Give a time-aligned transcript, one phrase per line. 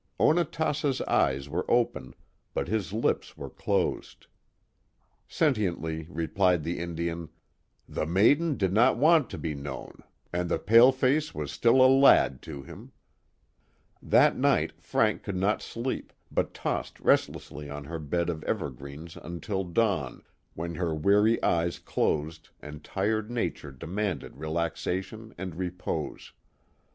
[0.19, 2.15] Onatassa's eyes were open,
[2.55, 4.25] but his lips were closed,"
[5.29, 7.29] sentiently replied the Indian;
[7.87, 10.01] the maiden did not want to be known,
[10.33, 12.93] and the paleface was still a lad to him."
[13.99, 14.41] 246 The Mohawk Valley ^^H That
[14.73, 20.23] night Frank coulil not sleep, but tossed restlessly on Jl£r' bed of evergreens until dawn,
[20.55, 26.33] when her weary eyes closed and tired nature demanded relaxation and repose.